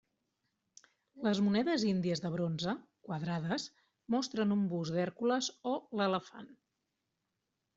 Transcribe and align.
Les 1.27 1.41
monedes 1.47 1.83
índies 1.89 2.23
de 2.23 2.31
bronze, 2.35 2.73
quadrades, 3.09 3.67
mostren 4.15 4.57
un 4.57 4.65
bust 4.73 4.97
d'Hèrcules 4.97 5.51
o 5.75 5.75
l'elefant. 6.01 6.51